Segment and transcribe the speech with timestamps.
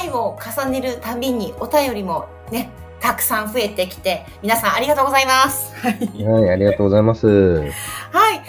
[0.00, 2.70] 回を重ねるたびにお便りもね
[3.00, 5.74] たくさん増えてきて、皆さんありがとうございます。
[5.74, 7.26] はい、ありがとうございます。
[7.26, 7.64] はい。
[7.64, 8.42] やはり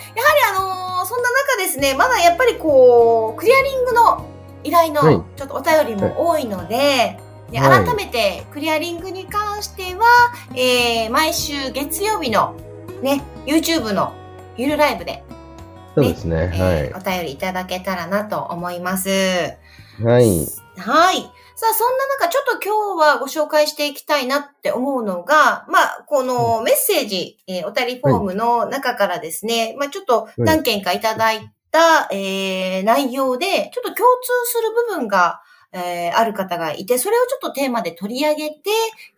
[0.57, 4.25] あのー、そんな中ですね、まだやっぱりこう、クリアリングの
[4.65, 7.17] 依頼のちょっとお便りも多いので、
[7.53, 10.05] はい、改めてクリアリングに関しては、
[10.53, 12.53] えー、毎週月曜日の
[13.01, 14.13] ね、YouTube の
[14.57, 15.23] ゆるライブで、ね、
[15.95, 19.09] そうですね、えー、お便りいただけたらなと思います。
[20.03, 20.45] はい。
[20.75, 21.31] はい。
[21.61, 38.57] さあ、そんな中、ちょっと今日はご紹介していきたいなって思うのが、まあ、このメッセージ、えー、おたりフォームの中からですね、まあ、ちょっと何件かいただいた、えー、内容で、ちょっと共通する部分が、えー、ある方がいて、それをちょっとテーマで取り上げて、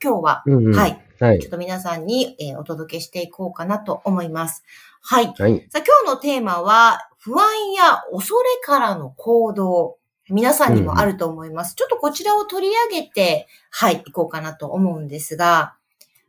[0.04, 1.40] 今日は、うんうん、はい、はい。
[1.40, 4.66] ちょっと皆さんに、えー、お届けしていこうかなと思います。
[5.02, 5.34] はい。
[5.38, 9.96] はい、さあ、今日のテーマは、不安や恐れからの行動。
[10.30, 11.72] 皆さんにもあると思います。
[11.72, 15.76] うん、ちょっとこちらを取り上げて、はい、行こうかなと思うんですが、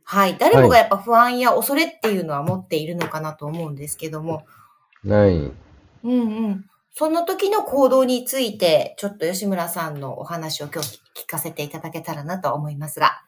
[0.03, 4.45] はい、誰もがやっぱ不安や恐れっていうのは持っているのかなと思うんですけども。
[5.07, 5.31] はい。
[5.37, 5.53] うん
[6.03, 6.65] うん。
[6.93, 13.24] その時の行動について、ちょっと吉村さんのお話を今日聞かせていただけたらなと思いますが。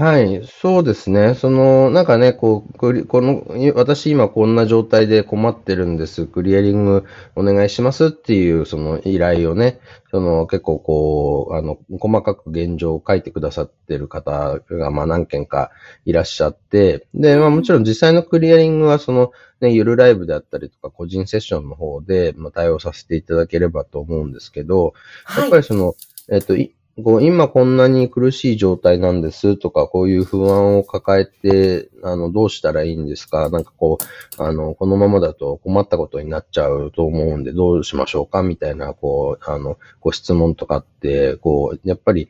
[0.00, 1.34] はい、そうですね。
[1.34, 6.24] その、なんかね、こう、この、私今こんな状態で困ってるんです。
[6.24, 7.04] クリアリング
[7.36, 9.78] お願いしますっていう、その依頼をね、
[10.10, 15.70] その結構こう、あの、細かく現状を書いてくださってる方が、まあ何件か
[16.06, 24.94] いらっしゃって、で、まあもちろん実際のクリアリングはその、ね、ゆるライブであったりとか、個人セッションの方で、まあ対応させていただければと思うんですけど、
[25.36, 25.94] やっぱりその、
[26.30, 26.54] えっと、
[27.02, 33.48] こう今こんなに苦しい状態なんですとか、こういう不安を抱えて、あの、どうしたらいいんですか？
[33.48, 33.98] なんかこ
[34.38, 38.42] う、あの、このままだと困ったことになっちゃうと思うんで、どうしましょうか？
[38.42, 42.28] みたいな、こう、あの、ご質問とかって、こう、やっぱり、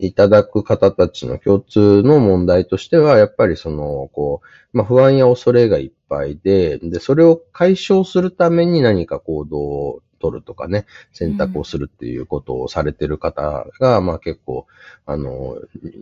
[0.00, 4.40] いただく方たちの共通の問題としては、やっぱりその、こ
[4.72, 14.66] う、まあ、不安や恐れがいっぱいで、で、それを解消するために何か行動取るとかね、選択をするっていうことをされてる方が、まあ結構、
[15.06, 15.58] あの、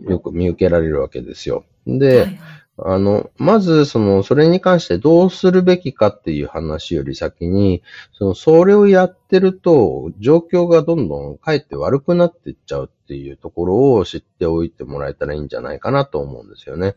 [0.07, 1.65] よく見受けられるわけですよ。
[1.85, 2.39] で、はい
[2.79, 7.81] あの、まず、その、それに関してどうするべきかっていう話より先に、
[8.13, 16.95] その、それをやってると、状況がどんどんかえって悪くなっていっちゃうっていうところを知っておいてもらえたらいいんじゃないかなと思うんですよね。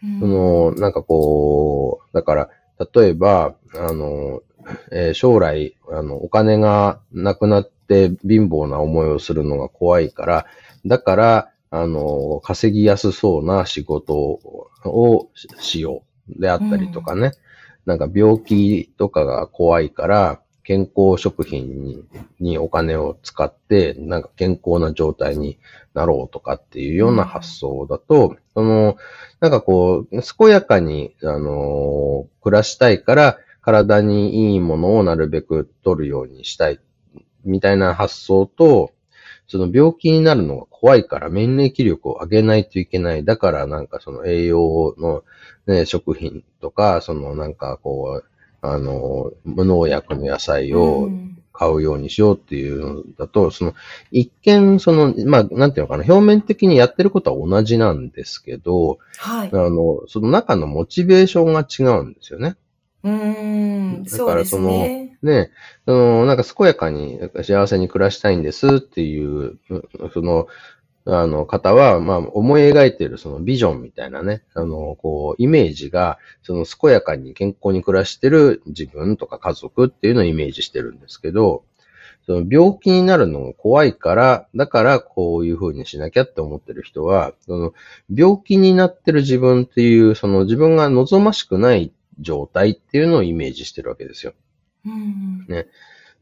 [0.00, 2.50] その、なんかこう、だから、
[2.94, 4.40] 例えば、あの、
[4.90, 10.46] えー、将来、あの、お金がなくなって貧乏な思いをするのが怖いから、
[10.86, 15.28] だから、あの、稼ぎやすそうな仕事を
[15.58, 16.40] しよう。
[16.40, 17.26] であったりとかね。
[17.26, 17.32] うん、
[17.86, 22.04] なんか病気とかが怖いから、健康食品に
[22.40, 25.58] にお金を使って、なんか健康な状態に
[25.94, 28.96] なろうとかっていうような発想だと、うん、その、
[29.40, 36.80] なんかこう、健やかに、あの暮らしたいから、体にいいものをなるべく取るようにしたい、
[37.44, 38.92] みたいな発想と、
[39.46, 43.26] その病気になるのが怖いから免疫力を上げないといけない。
[43.26, 45.22] だからなんかその栄養の
[45.66, 48.24] ね、食品とか、そのなんかこう、
[48.62, 51.10] あの、無農薬の野菜を
[51.52, 53.74] 買うようにしようっていうのだと、その、
[54.10, 59.50] 一見、その、まあ、なんていうのかな、表面的にやってることは同じなんですけど、はい。
[59.52, 62.56] あの、その中のモチベーションが違うんですよね。
[63.04, 65.50] うん、だからその、ね、ね、
[65.86, 69.58] その、なんか健やかに幸せに暮らしたいんですっていう、
[70.12, 70.48] その、
[71.10, 81.64] あの方は、まあ、思い描いているそのビジョンみたいなね、あの、こう、イメージが、その健やかに健康に暮らしてる自分とか家族っていうのをイメージしてるんですけど、
[82.26, 87.72] その病気になるのが怖いから、だからこういう風にしなきゃって思ってる人は、その
[88.14, 94.34] 病気になってる自分っていう、その自分が望ましくない状態っていうのをイメージしてるわけですよ。
[94.84, 95.66] うん、ね。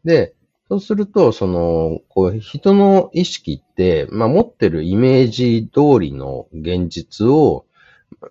[0.05, 0.35] で、
[0.69, 7.67] そうすると、その、こう、人の意識って、まあ、持ってるイメージ通りの現実を、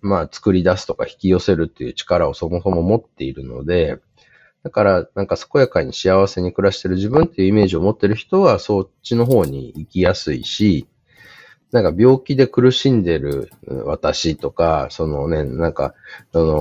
[0.01, 3.99] まあ、作り出すとか引き寄せるっていう力をそもそも持っているので、
[4.63, 10.87] だから、なんか健やかに幸せに暮らしてる自分っていうイメージを持ってる人は、そっちの方に行きやすいし、
[11.71, 13.51] なんか病気で苦しんでる
[13.85, 15.93] 私とか、そのね、なんか、
[16.31, 16.53] あのー、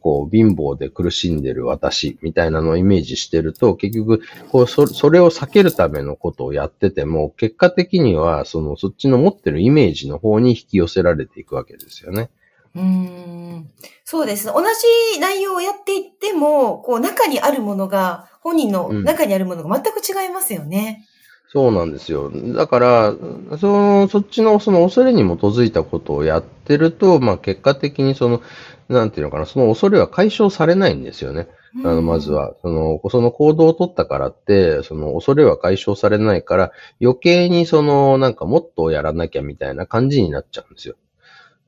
[0.00, 12.28] こう、貧乏で苦しんでる私みたいなのをイメージしてると、結局、こう、そ、それを避けるためのことをやってても、結果的には、その、そっちの持ってるイメージの方に引き寄せられていくわけですよね。
[12.74, 13.70] うん。
[14.04, 14.52] そうですね。
[14.54, 21.06] 同じ内容をやっていっても、こう、中にあるものが、本人の中にあるものが全く違いますよね。
[21.52, 22.30] そうなんですよ。
[22.54, 23.14] だから、
[23.58, 28.40] その、そっちのその恐れに基づいたことをやってると、まあ結果的にその、
[28.88, 31.48] なんていうのかな、その恐れは解消されないんですよね。
[31.82, 36.72] あの、まずは、その、その行動を取ったからって、その恐れは解消されないから、
[37.02, 40.96] 余計にその、なんかもっとやらなきゃみたいな感じになっちゃうんですよ。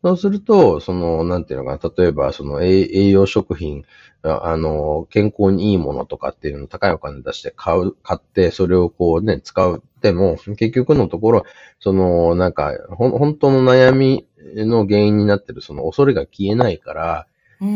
[0.05, 3.85] そうすると、その、なんていうのかな、例えば、その栄養食品、
[4.23, 11.45] あの、健康にいいものとかっていうのを高いお金出して買う、買って、それをこうね、使うっても、結局のところ、
[11.81, 17.27] その、なんか、ほ本当の悩みの原因になってる、その恐れが消えないから、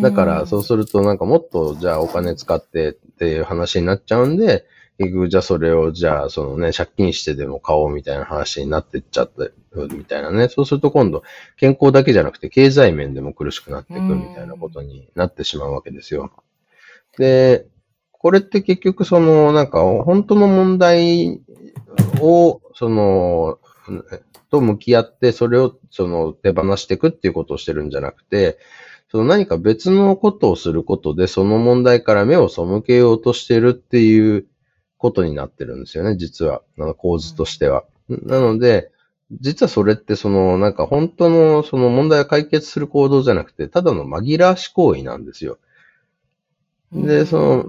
[0.03, 4.67] だから、そうすると、なんかもっと、じゃあお金使ってっていう話になっちゃうんで、
[4.99, 9.53] 結局、じゃあそれを、じゃあ、そのね、借金してでも買おうみたいな話になってっちゃって、
[9.95, 10.49] みたいなね。
[10.49, 11.23] そうすると今度、
[11.57, 16.33] 健康だけじゃなくて、経済面でも苦しくなっていくみたいなことになってしまうわけですよ。
[17.17, 17.67] で、
[18.11, 21.41] これって結局、その、なんか、本当の問題
[22.21, 23.59] を、その、
[24.51, 28.59] と向き合って、それを、その、手放していくっていうことをしてるんじゃなくて、
[29.11, 34.47] その何か別のことをすることで、その問題から目を背けようとしてるっていう
[34.99, 36.63] ことになってるんですよね、実は。
[36.79, 37.85] あの構図としては。
[38.09, 38.91] なので、
[39.41, 45.59] 実はそれってその、なんか本当のその問題を解決する行動じゃなくて、ただの紛らわし行為なんですよ。
[46.93, 47.65] で、その、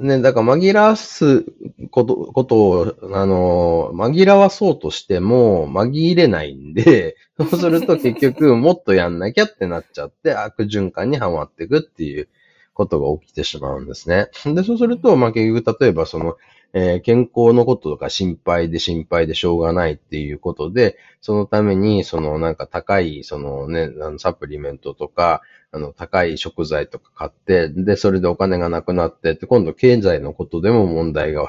[0.00, 1.44] ね、だから紛らわす
[1.90, 12.28] こと、ことを、あの、紛らわそうとしても紛れないんで、 そうすると結局もっとやんなきゃってなっちゃって悪循環にはまっていくっていう
[12.74, 14.30] ことが起きてしまうんですね。
[14.44, 16.36] で、そうすると、まあ、結局例えばその、
[16.72, 25.42] えー、健康のこととか心配で心配でしょうがないっていうことで、そのために、そのなんか高い、そのね、あのサプリメントとか、
[25.72, 31.48] あの、高い食材とか買って、で、それでお金がなくなって、で、今度経済のことでも問題が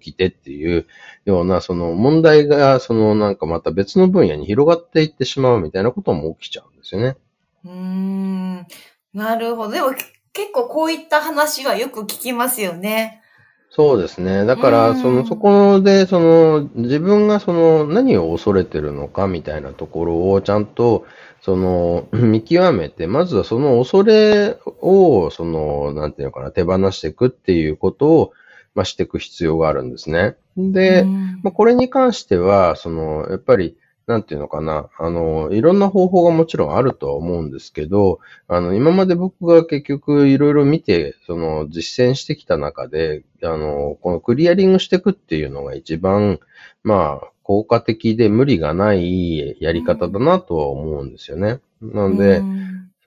[0.00, 0.86] 起きてっていう
[1.24, 7.16] ような、その問題が、そのなんかまた別の分野に広がっていってしまうみたいなことも起きちゃうんですよね。
[7.64, 8.66] うーん。
[9.12, 9.72] なるほど。
[9.72, 9.92] でも
[10.32, 13.22] 結構こういった話はよく聞きますよね。
[13.70, 14.46] そうですね。
[14.46, 21.04] だから、その、そこで、その、自分がその、何を恐れてるのかみたいなところをちゃんと、
[21.42, 28.32] その、 見極めて、まずはその恐れを、その、なんていうのかな、手放していくっていうことを、
[28.74, 30.36] まあ、していく必要があるんですね。
[30.56, 31.04] で、
[31.42, 46.38] まあ、これに関しては、その、やっぱり、なんていうのかな、あの、いろんな方法がもちろんあるとは思うんですけど、あの、今まで僕が結局いろいろ見て、その、実践してきた中で、あの、このクリアリングしていくっていうのが一番、
[46.84, 51.60] まあ、効果的で無理がないやり方だなとは思うんですよね。
[51.80, 52.42] なので、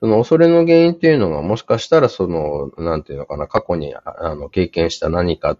[0.00, 5.58] その恐れの原因っていうのがもしかしたらその、なんていうのかな、過去にあの経験した何か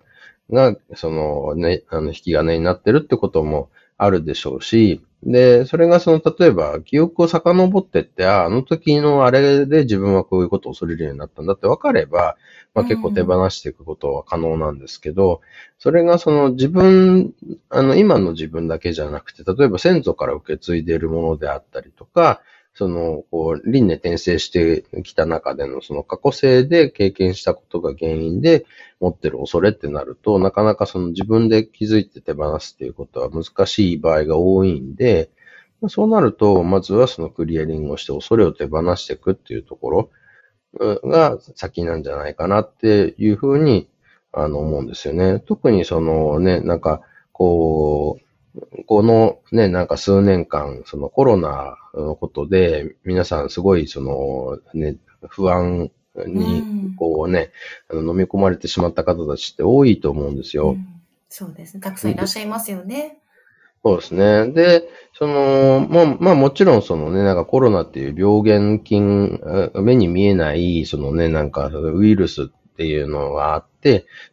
[0.51, 3.69] が、そのね、あの引き金になってるってことも
[4.03, 12.39] あるでしょうし、で、それがその、例えば、記憶を遡ってって、あ、あの時のあれで自分はこういうことを恐れるようになったんだって分かれば、
[12.75, 15.43] まあ結構手放していくことは可能なんですけど、
[15.79, 17.35] それがその自分、
[17.69, 22.41] あの、今の自分だけじゃなくて、例えば先祖から受け継いでいるものであったりとか、
[22.81, 28.65] その、こう、輪廻転生してきた中でのその過去性で経験したことが原因で
[29.01, 35.29] 持ってる恐れってなると、なかなかその自分で気づいて手放すっていうことは難しい場合が多いんで、
[35.89, 40.11] そうなると、まずはそのクリアリングをして恐れを手放していくっていうところ
[41.05, 43.91] が先なんじゃないかなっていうふうに、
[44.33, 45.39] あの、思うんですよね。
[45.41, 48.30] 特にそのね、なんか、こう、
[48.87, 54.97] このね、なんか数年間、そのコロナのことで、皆さんすごいそのね、
[55.29, 55.91] 不安
[56.27, 57.53] に、こうね、
[57.89, 60.71] あの飲み込まれてしまった方たちって多いと思うんですよ。
[60.71, 60.87] うん、
[61.29, 61.81] そうですね。
[61.81, 63.19] たくさんいらっしゃいますよね。
[63.83, 64.49] そうですね。
[64.53, 69.41] で、その、まあ、まあもちろんそのね、なんかコロナっていう病原菌、
[69.75, 73.70] 目に見えない、そのね、なんかウイルスっていうのがあって、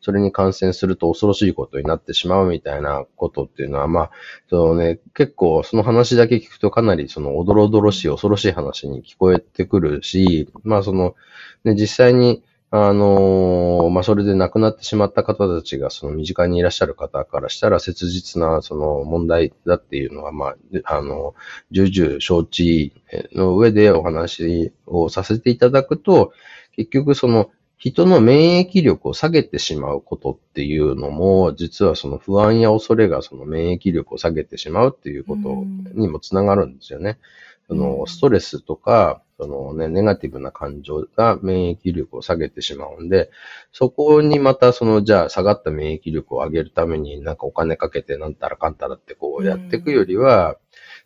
[0.01, 4.11] それに感染すると恐ろしいことになってしまうみたいなことっていうのは、まあ、
[4.49, 11.15] そのね、結構その話だけ聞くとかなりそのおどろおどろしい恐ろしい話に聞こえてくるし、まあその、
[11.63, 21.33] ね、実際にあのーまあ、それで亡くなってしまった方たちが、その身近にいらっしゃる方からしたら、切実な、その問題だっていうのは、まあ、あの、
[21.71, 22.91] 重々承知
[23.33, 26.33] の上でお話をさせていただくと、
[26.75, 37.19] 結局その、人の免疫力を下げてしまうことっていうのも、実はその不安や恐れがその免疫力を下げてしまうっていうことにもつながるんですよね。
[37.67, 43.29] そのストレスとか、そのね、ネガティブな感情が免疫力を下げてしまうんで、
[43.71, 50.57] そこにまたその、じゃあ下がった免疫力を上げるためになんかお金かけてなんたらかんたらってこうやっていくよりは、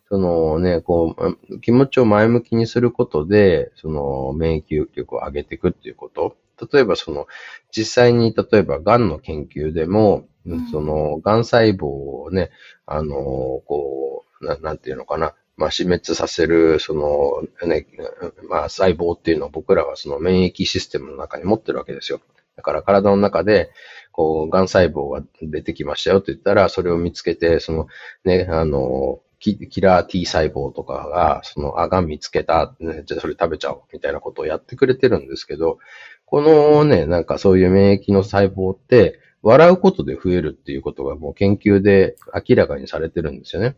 [0.08, 1.16] そのね、こ
[1.50, 6.38] う、気持ちを前向きにすることで、その免疫力を上げていくっていうこと。
[6.72, 7.28] 例えばその、
[7.72, 12.52] 実際に例えば癌の研究でも、うん、その、癌細胞をね、
[12.86, 13.16] あの、
[13.66, 17.86] こう、ななんていうのかな、まあ、死滅させる、その、ね、
[18.50, 22.20] まあ、細胞っていうのを僕らはその免疫システムの中に持ってるわけですよ。
[22.56, 23.72] だから体の中で、
[24.12, 27.88] こう、癌細胞が出てきましたよって言ったら、それを見つけて、その、
[28.26, 35.80] ね、あの、キラー T 細胞とかが、その、あ、癌見つけた、ね、じゃあそれ食べちゃおう、みたいなことをやってくれてるんですけど、
[36.32, 43.76] このね、なんかそういう免疫の細胞って、笑うことで増えるっていうことがもう研究で明らかにされてるんですよね。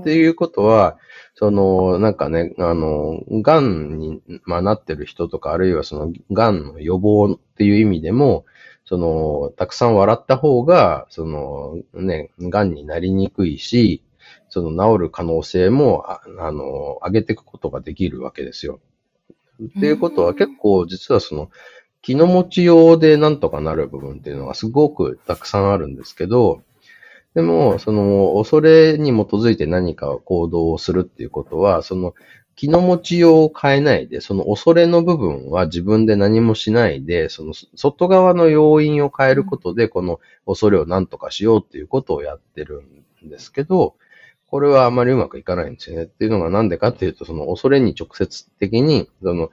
[0.00, 0.98] っていうことは、
[1.34, 8.46] その、なんかね、あの、癌に、まあ、なってる人とか、あるいはその、癌の予防っていう意味でも、
[8.84, 14.02] その、たくさん笑った方が、その、ね、癌になりにくいし、
[14.48, 18.80] その、治る可能性も、ああの、上げていくことができるわけですよ。
[19.66, 21.50] っていうことは結構、実はその、
[22.02, 26.62] 気の持ちようでなんとかなる部分っていうのがすごくたくさんあるんですけど、
[27.34, 32.14] でも、その、恐れに基づいて何か行動をするっていうことは、その、
[32.56, 42.82] 気の持ちようを変えないで、その恐れの部分は自分で何もしないで、その外側の要因を変えることで、この恐れを何とかしようっていうことをやってる
[43.24, 43.94] んですけど、
[44.50, 46.04] これはあまりうまくいかないんですよね。
[46.04, 49.50] っていうのがなんでかっていうと、その恐れに直接的に、その、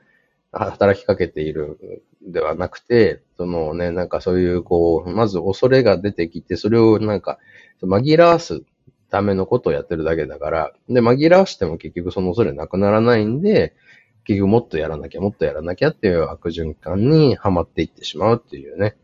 [0.52, 7.38] 働きかけているではなくて、そのね、なんかそういう、こう、まず恐れが出てきて、それをなんか、
[7.84, 8.64] 紛らわす
[9.12, 13.76] ためのことをやってるだけだから、で、紛らわしても結局その恐れなくならないんで、
[14.24, 18.98] 結局もっとやらなきゃ、もっとやらなきゃっていう悪循環にはまっていってしまうっていうね、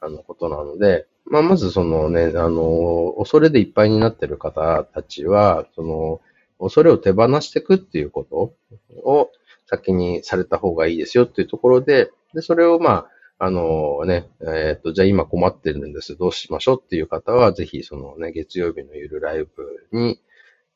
[0.00, 6.20] あのことなので、まあ、まずそのね、あの、恐れでいっぱいになってる方たちは、その、
[6.58, 8.54] 恐れを手放していくっていうこと
[9.08, 9.30] を
[9.66, 16.16] 先にされた方がいいですよっていうところで、で、それをまあ、あのね、えっ、ー、と、じゃあ今困ってるんです。
[16.16, 19.48] どうしましょうっていう方は、ぜひそのね、月曜日のゆるライブ
[19.92, 20.20] に、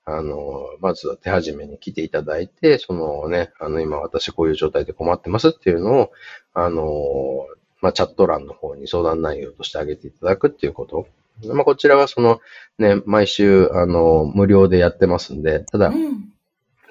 [0.07, 6.13] あの、まずは手始めに来ていただいて、そのね、あの、今私こういう状態で困ってますっていうのを、
[6.55, 7.47] あの、
[7.85, 11.07] まあ、チャット欄の方に相談内容としてあげていただくっていうこと。
[11.53, 12.41] まあ、こちらはその、
[12.79, 16.31] ね、毎週、あの、無料でやってますんで、ただ、うん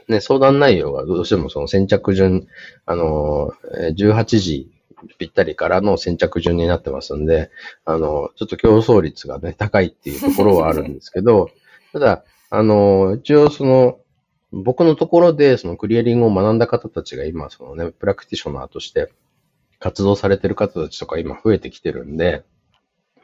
[0.08, 2.46] ね、相談内容がどうしてもその先着順、
[2.86, 3.54] あの、
[3.98, 4.72] 18時
[5.18, 7.50] ぴったりからの先着順になってますんで、
[7.86, 11.50] あの、ちょっと競争率がね、高いっていうところはあるんですけど、
[11.92, 13.98] ただ、あの、一応その、
[14.52, 19.12] 僕のところでそのクリアリングを学んだ方たちが今、そのね、プラクティショナーとして
[19.84, 22.46] 活動されてる方たちとか今増えてきてるんで、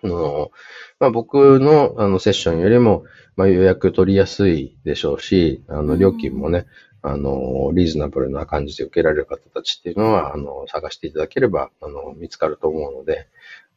[0.04, 0.52] あの、
[1.00, 3.06] まあ、僕のあのセッションよりも、
[3.38, 6.66] まあ、予約取りやすいでしょうし、あの、料金もね、
[7.02, 13.30] あの、リーズナブルな感じで受けられる方たちっていうのは、あの、探していただければ、あの、見つかると思うので、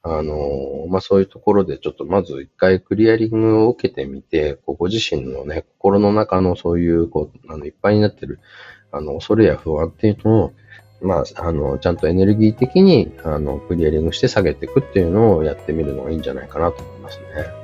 [0.02, 8.40] あの、まあ、そういうところでちょっとまず一回クリアリングを受けてみて、こうご自身のね、心の中のそういう、こう、あの、いっぱいになってる、
[8.90, 10.52] あの、恐れや不安っていうのを、
[11.02, 17.62] まあ、あの、ちゃんとエネルギー的に、あの、クリアリングして下げていくっていうのをやってみるのがいいんじゃないかなと思いますね。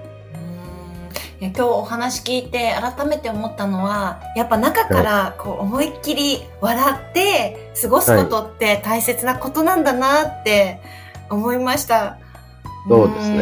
[1.41, 10.81] 今日お話聞いて改めて思ったのはやっぱ中からこう思いっきり笑って過ごすことって大切なことなんだなって
[11.31, 11.95] 思いました。
[11.95, 12.19] は
[12.87, 13.39] い、そうですね。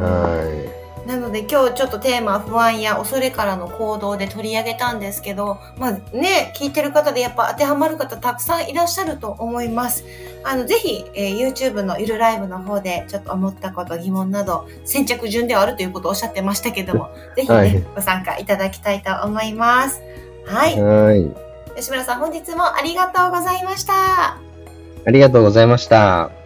[0.00, 0.69] はい。
[1.06, 10.04] なので今日ちょっとテーマは不安や恐れからの行動で取り上げたんですけど、まあね、聞いてる方でやっぱ当てはまる方たくさんいらっしゃると思います。
[10.44, 20.00] あの、ぜひ、えー、YouTube のゆるライブの方でちょっと思ったこと、疑問など、先着順ではあるということをおっしゃってましたけども、ぜひね、はい、ご参加いただきたいと思います。
[20.46, 20.80] はい。
[20.80, 21.30] はい。
[21.76, 23.94] 吉村さん、本日もありがとうございました。
[25.06, 26.39] ありがとうございました。